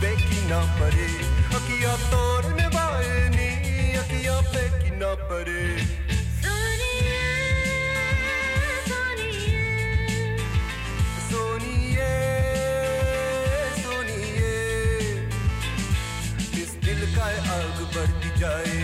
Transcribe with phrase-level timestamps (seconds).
[0.00, 1.08] बेकी ना परे
[1.58, 2.52] अकिया तोर
[4.00, 4.36] अकिया
[4.98, 5.62] ना परे
[17.48, 18.77] आग बढ़ती जाए।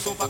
[0.00, 0.29] So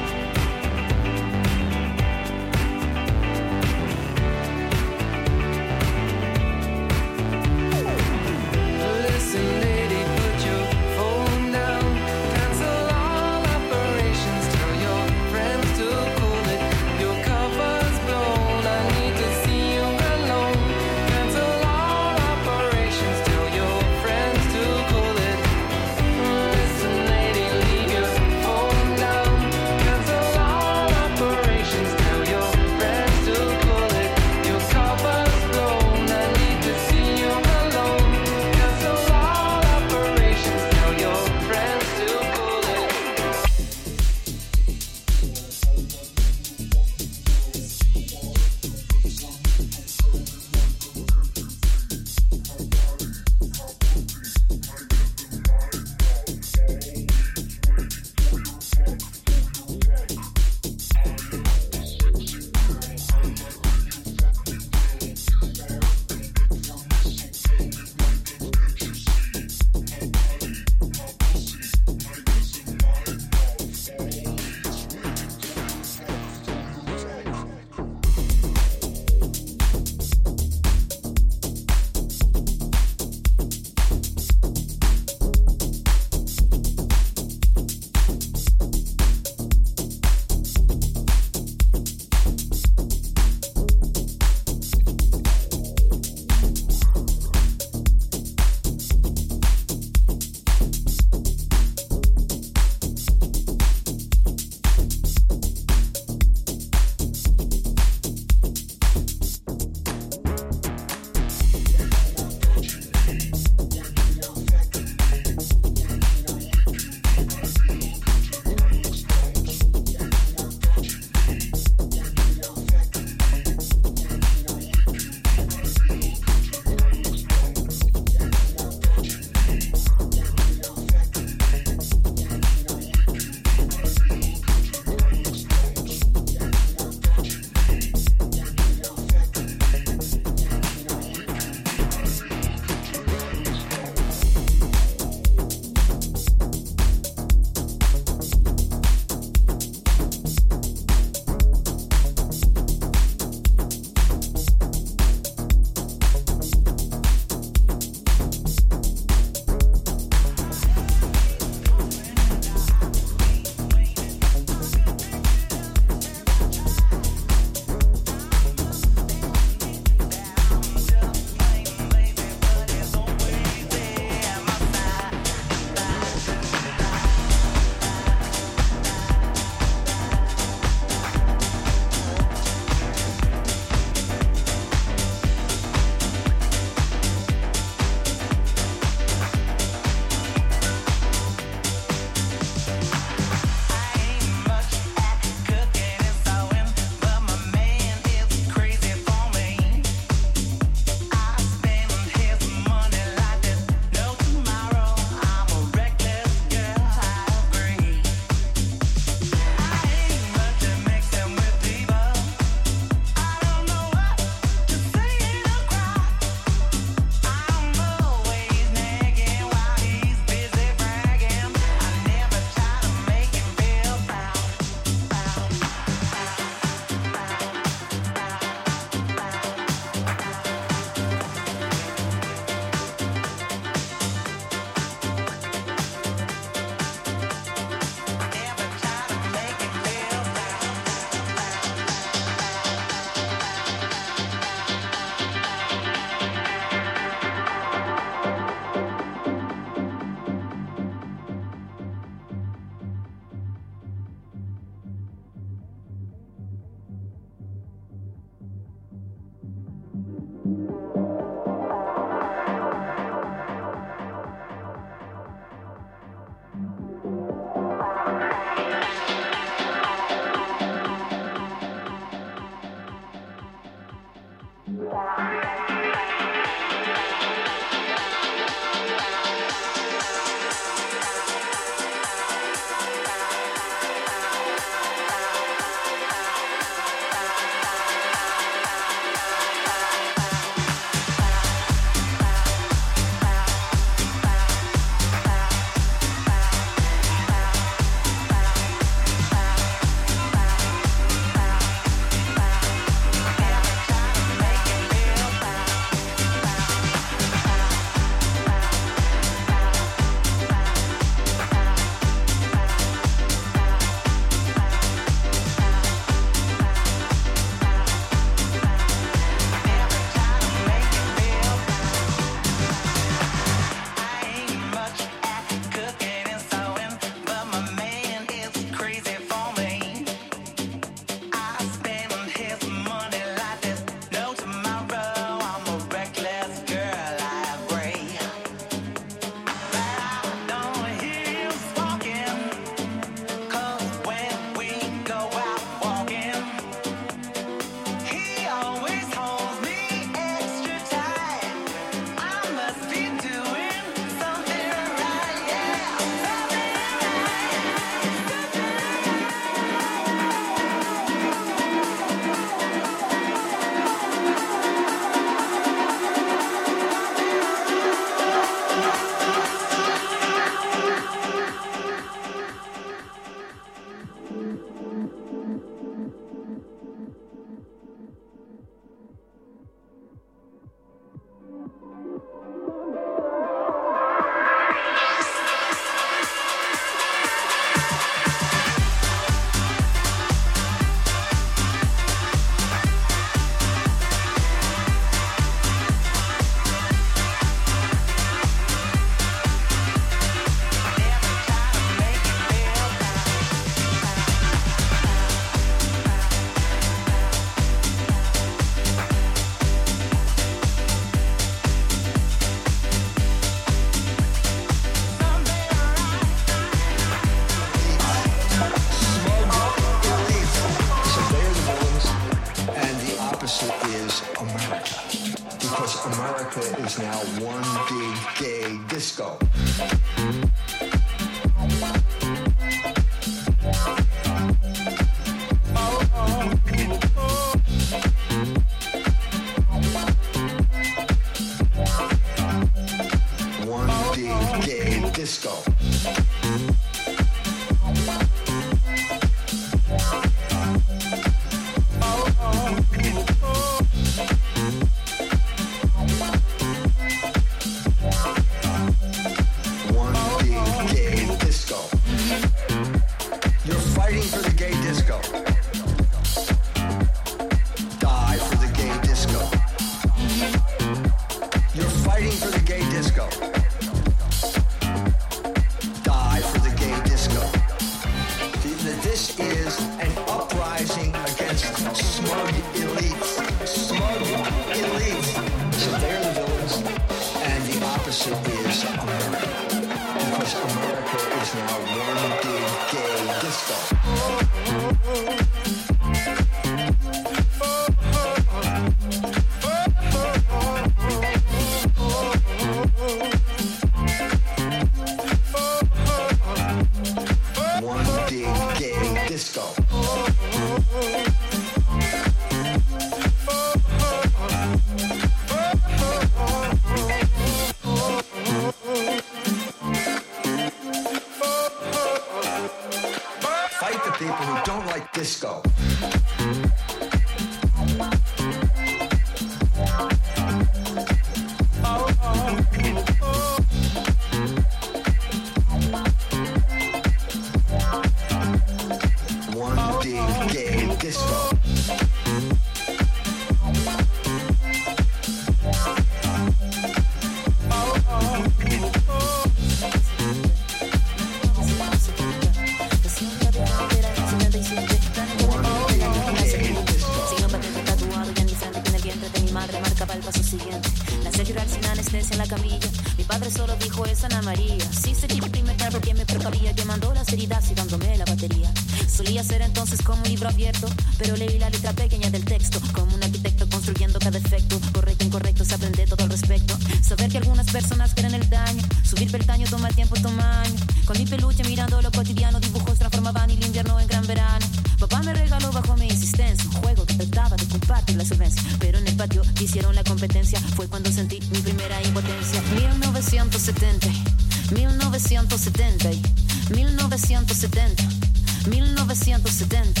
[599.34, 600.00] 1970,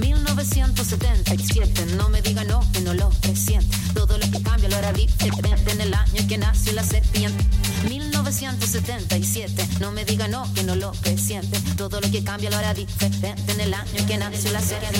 [0.00, 1.86] 1977.
[1.96, 3.76] No me diga no, que no lo presiente.
[3.94, 7.44] Todo lo que cambia lo hará diferente en el año que nació la serpiente.
[7.88, 9.68] 1977.
[9.80, 11.60] No me diga no, que no lo presiente.
[11.76, 14.95] Todo lo que cambia lo hará diferente en el año que nació la serpiente.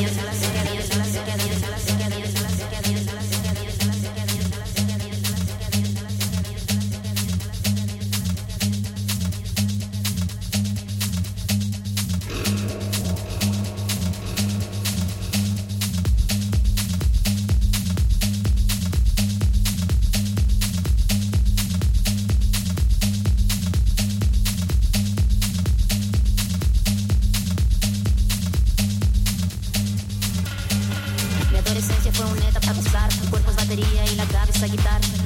[32.33, 35.26] Una para gozar, tu cuerpo es batería y la cabeza guitarra.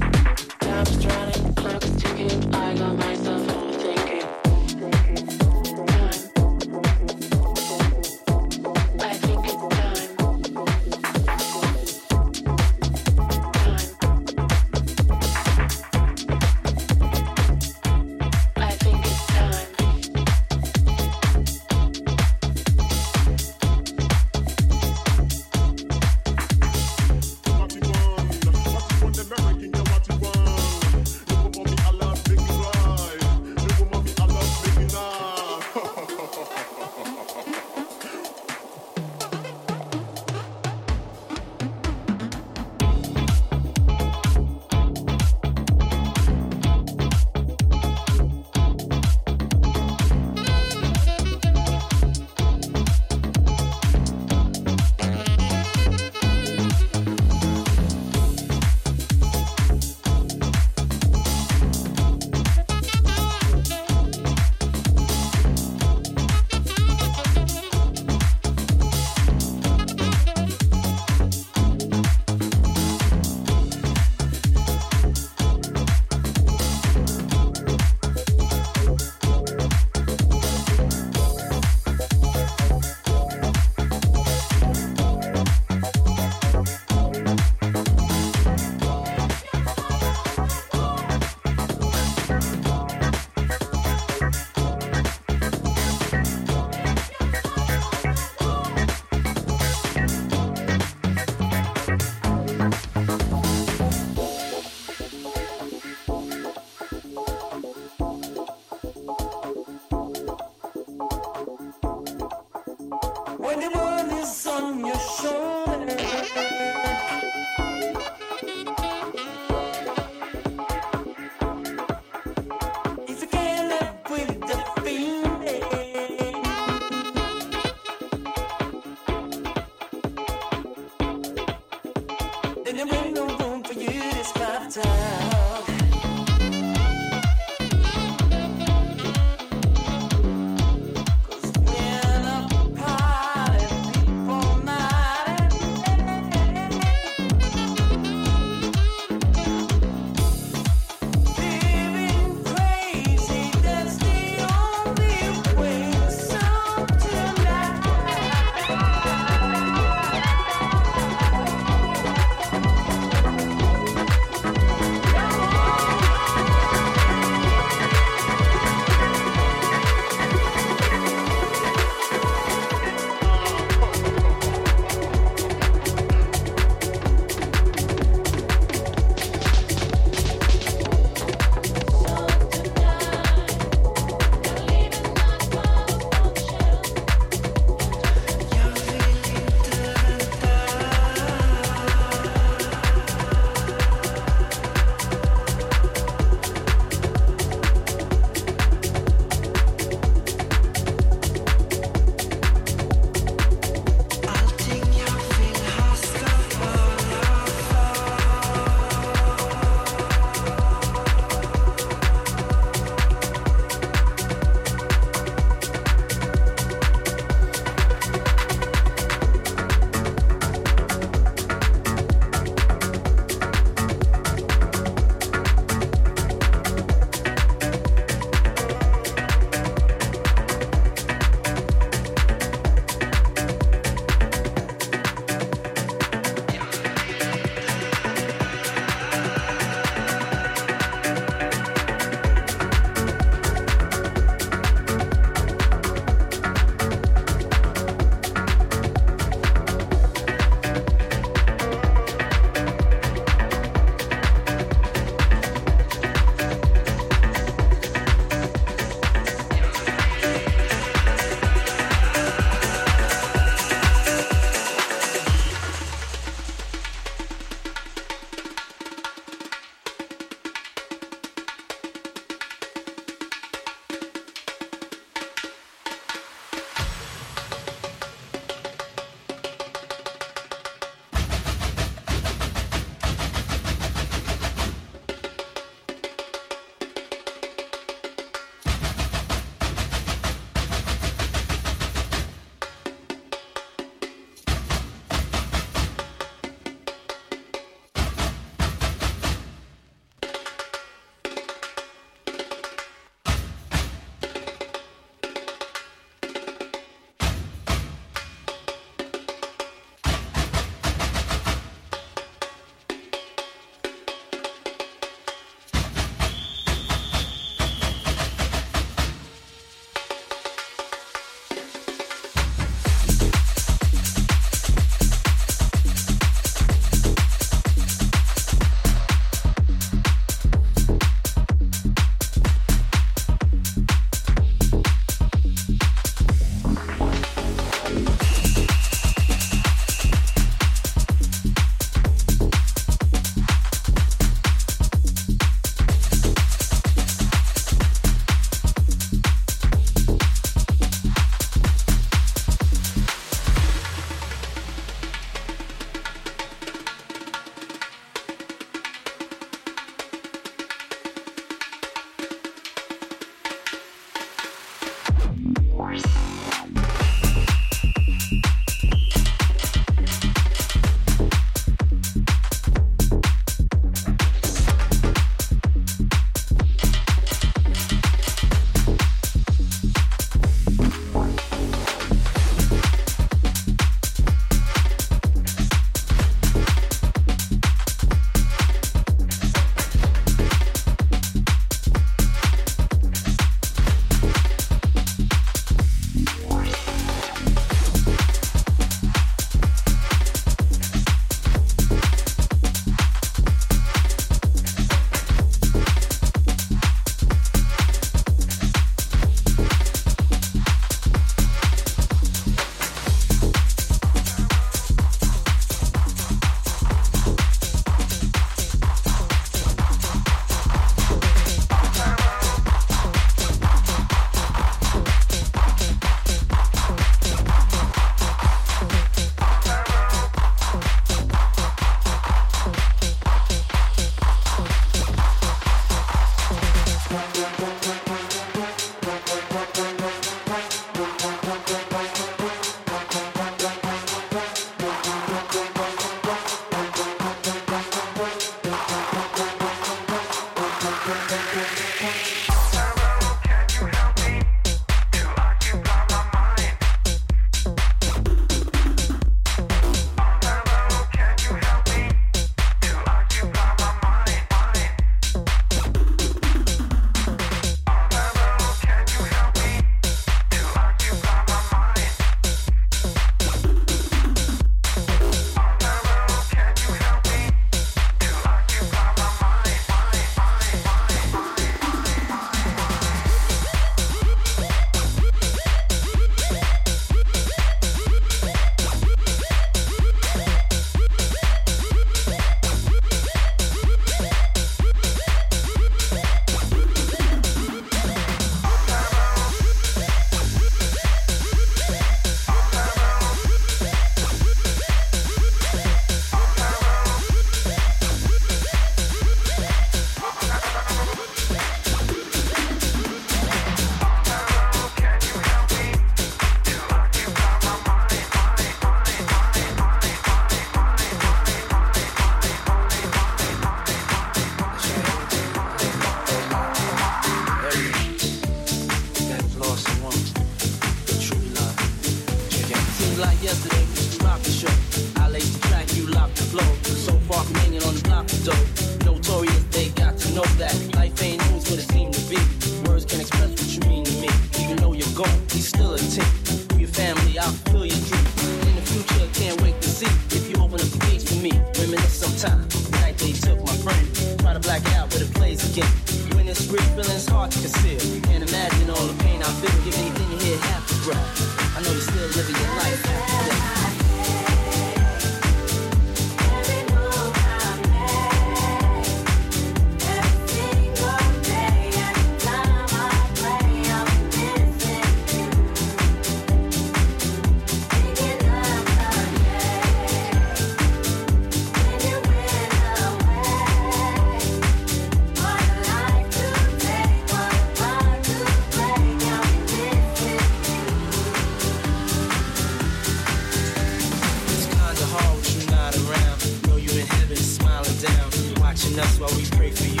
[598.98, 600.00] Us while we pray for you.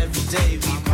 [0.00, 0.85] Every day we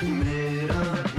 [0.00, 1.11] मेरा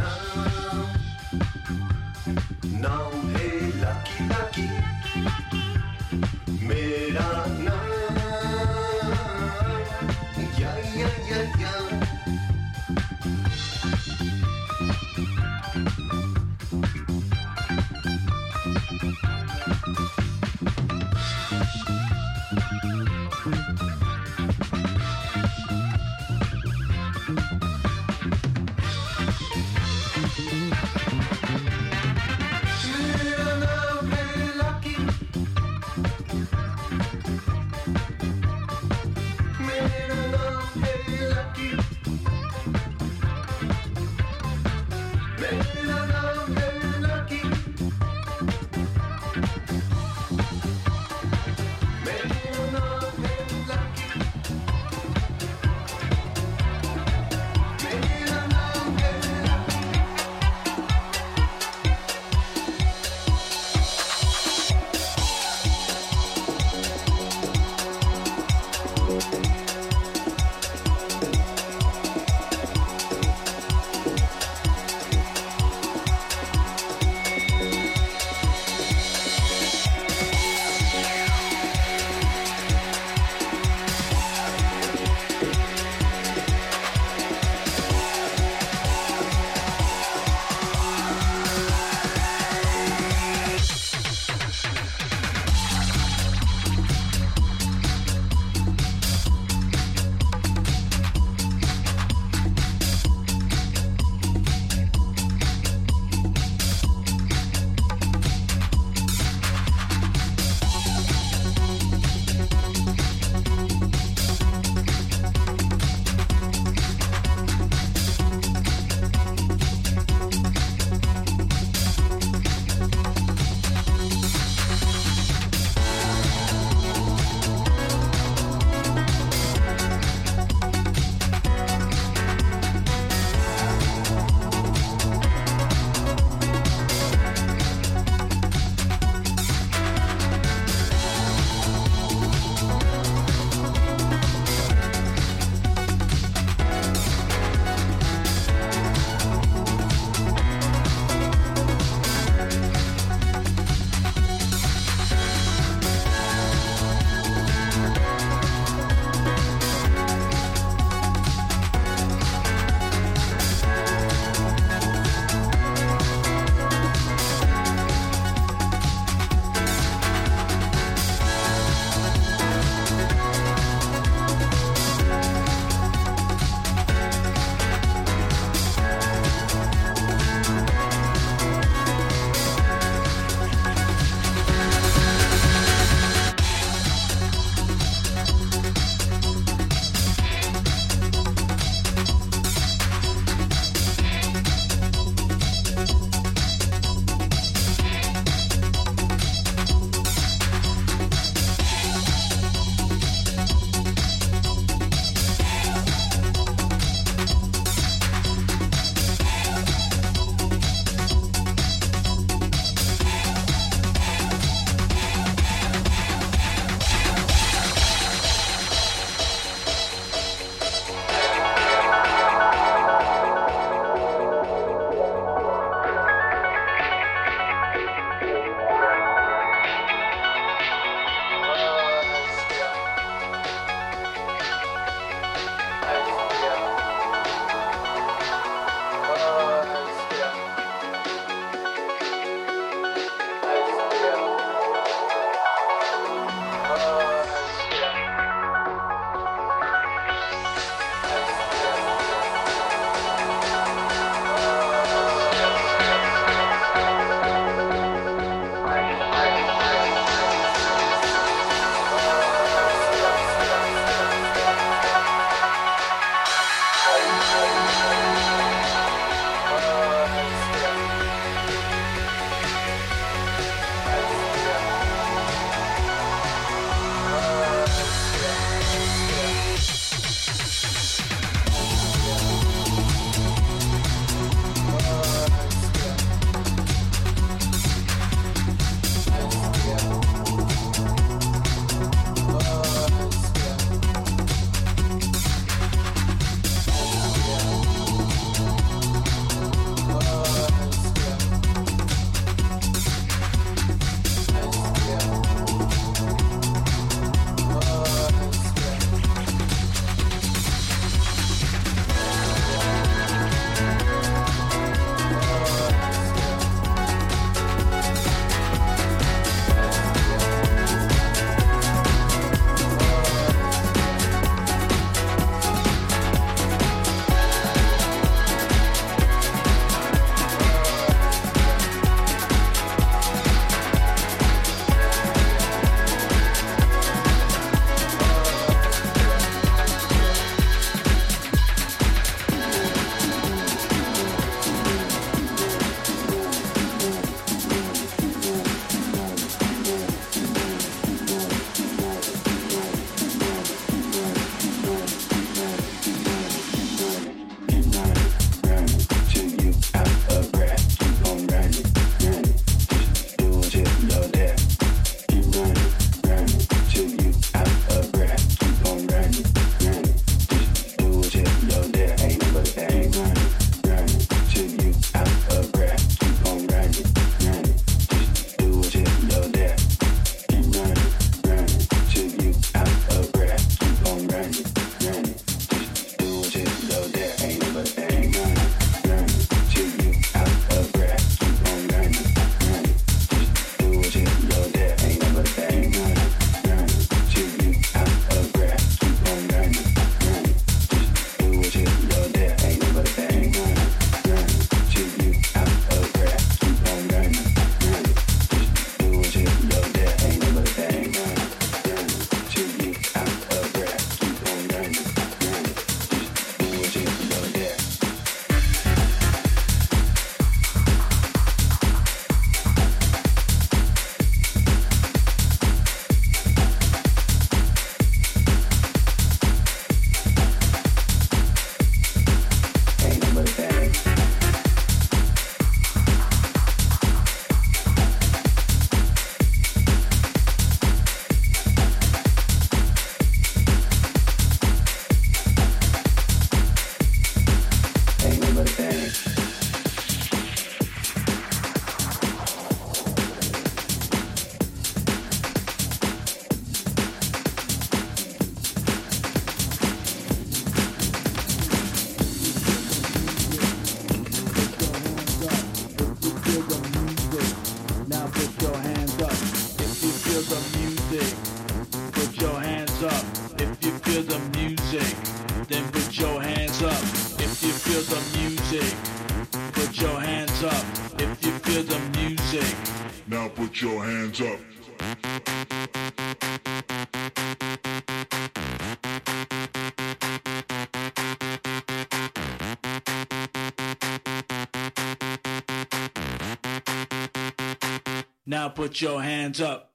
[498.43, 499.72] Now put your hands up.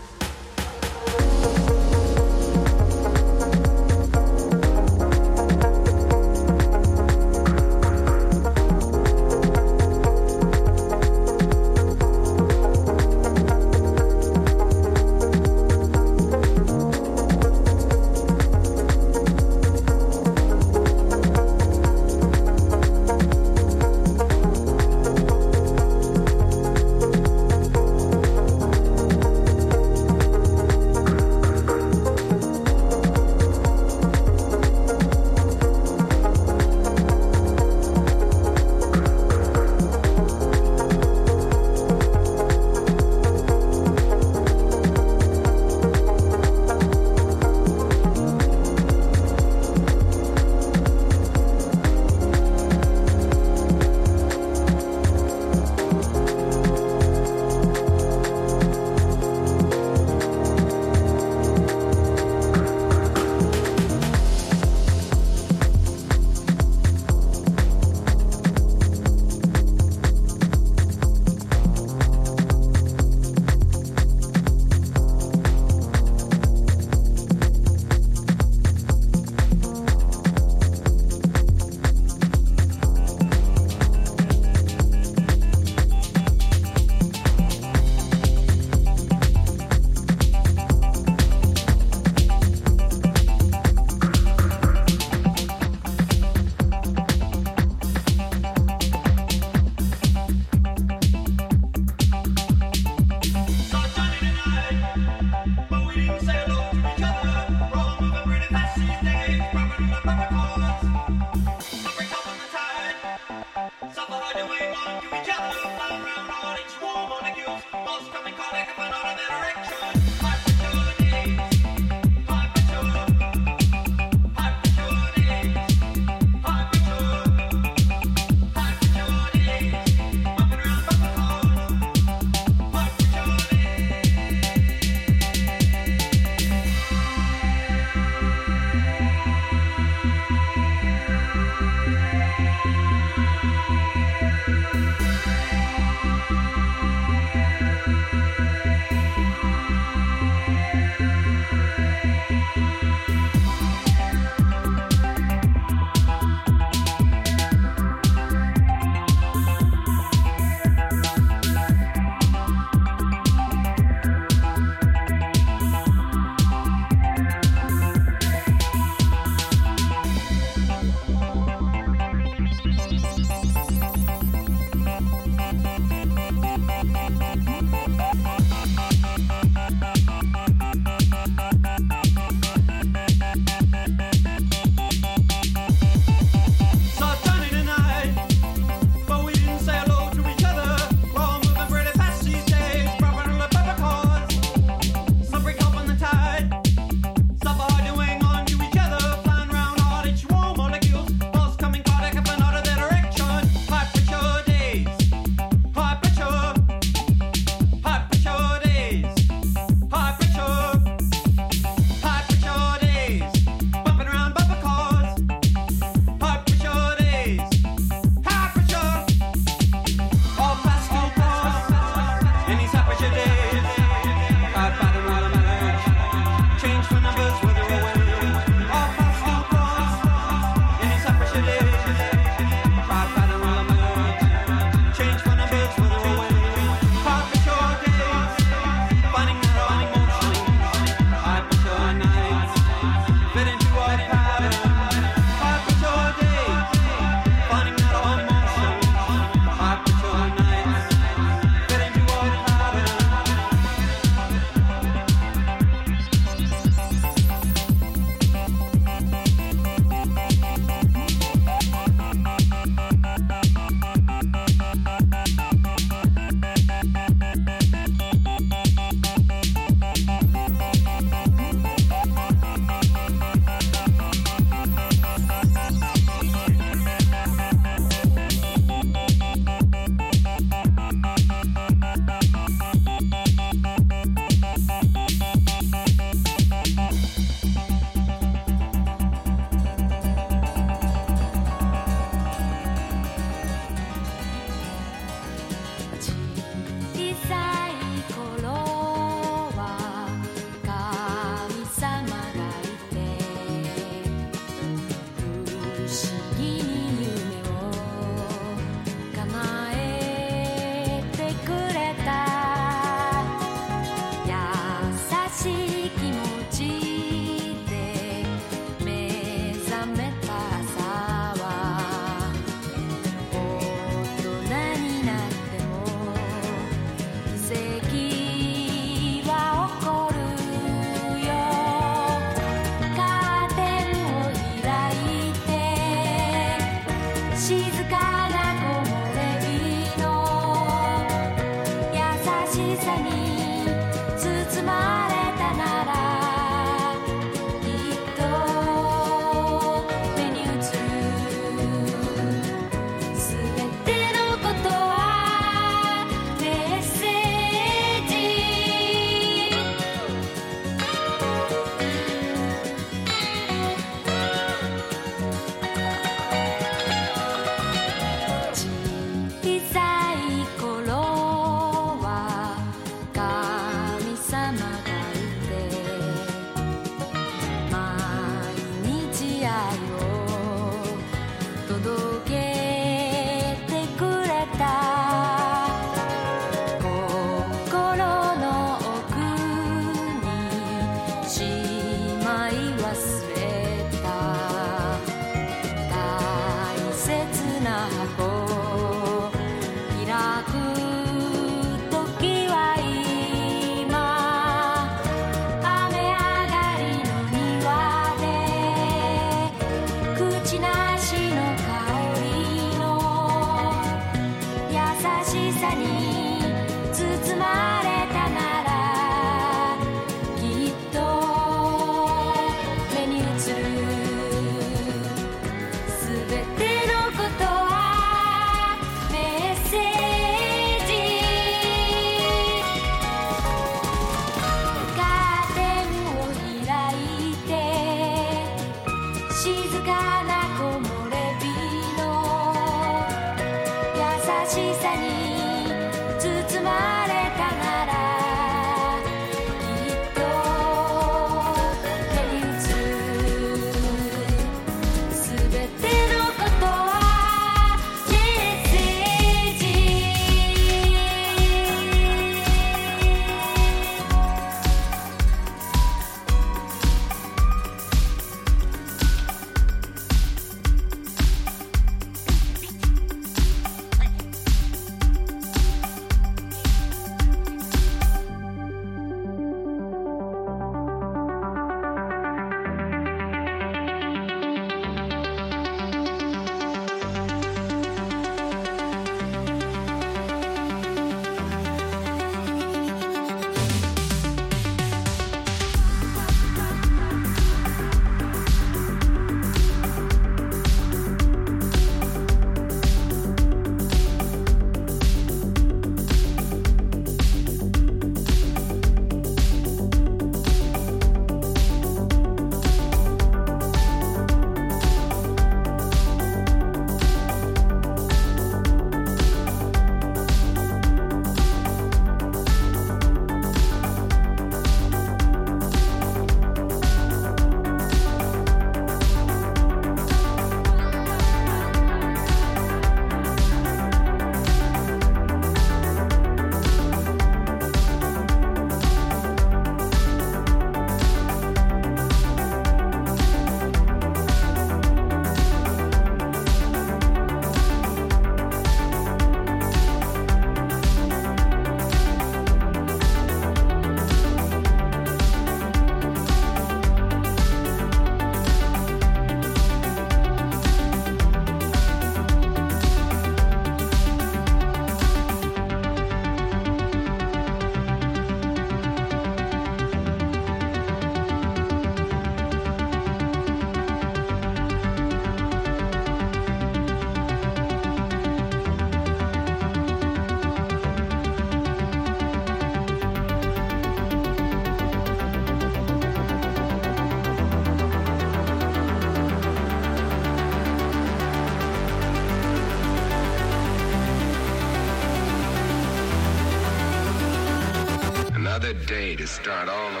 [598.71, 600.00] Another day to start all over